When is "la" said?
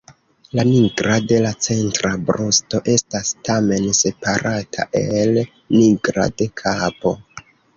0.59-0.63, 1.43-1.51